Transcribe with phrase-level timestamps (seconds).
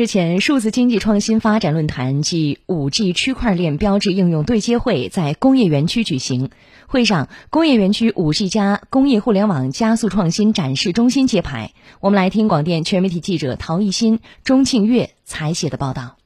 [0.00, 6.48] 日前，数字经济创新发展论坛暨五 G 区块链标志应用对接会在工业园区举行。
[6.86, 11.72] 会上，工业园区五 G 加工业互联网加速创新展示中心揭牌。
[12.00, 16.19] 我们来听广电全媒体记者陶艺新、钟庆月采写的报道。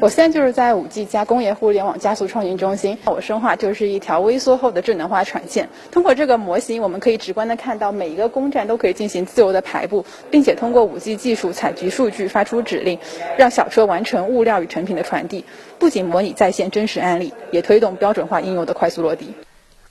[0.00, 5.68] 我现在就是在五 G 加工业互联网加速创新中心，我深化就是一条微缩后的智能化产线。
[5.92, 12.98] 通过这个模型，我们可以直观的看到每一个工站都可以进行自由的排布，并且通过五 G 技术采集数据，发出指令，
[13.38, 15.44] 让小车完成物料与成品的传递。
[15.78, 19.34] 不仅模拟在线真实案例，也推动标准化应用的快速落地。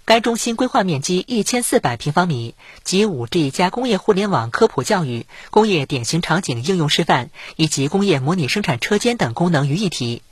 [0.03, 10.23] 该中心规划面积一千四百平方米，集五 G 加工业互联网科普教育、工业典型场景应用示范以及工业模拟生产车间等功能于一体。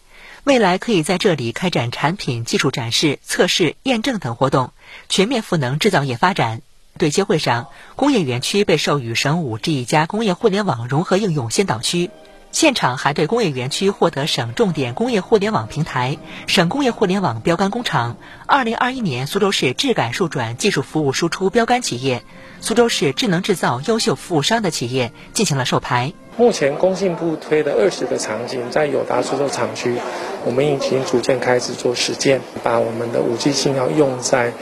[0.43, 4.71] 未来可以在这里开展产品技术展示、测试、验证等活动，
[5.07, 6.61] 全面赋能制造业发展。
[6.97, 12.09] 对接会上，工业园区被授予省五 G 加工业互联网融合应用先导区。
[12.51, 22.23] 现场还对工业园区获得省重点工业互联网平台、省工业互联网标杆工厂、二零二一年苏州市质改数转技术服务输出标杆企业、
[22.59, 26.11] 苏州市智能制造优秀服务商的企业进行了授牌。
[26.37, 29.95] 目前工信部推的二十个场景，在友达苏州厂区，
[30.43, 34.53] 我们已经逐渐开始做实践，把我们的五 G 信号用在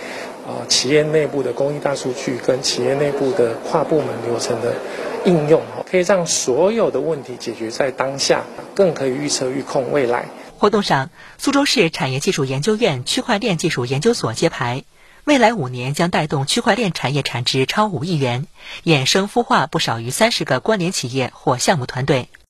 [0.46, 4.76] 啊企业内部的工艺大数据跟企业内部的跨部门流程的。
[5.26, 8.44] 应用可以让所有的问题解决在当下，
[8.76, 10.26] 更可以预测预控未来。
[10.58, 14.84] 活动上，苏州市产业技术研究院区块链技术研究所揭牌，
[15.24, 18.48] 未来五年将带动区块链产业产值超五亿元，
[18.84, 22.30] 衍生孵化不少于三十个关联企业或项目团队。